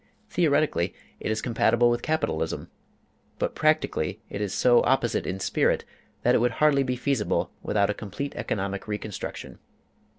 Theoretically, 0.31 0.95
it 1.19 1.29
is 1.29 1.43
compatible 1.43 1.91
with 1.91 2.01
capitalism, 2.01 2.71
but 3.37 3.53
practically 3.53 4.19
it 4.31 4.41
is 4.41 4.51
so 4.51 4.81
opposite 4.83 5.27
in 5.27 5.39
spirit 5.39 5.85
that 6.23 6.33
it 6.33 6.39
would 6.39 6.53
hardly 6.53 6.81
be 6.81 6.95
feasible 6.95 7.51
without 7.61 7.91
a 7.91 7.93
complete 7.93 8.33
economic 8.35 8.87
reconstruction. 8.87 9.59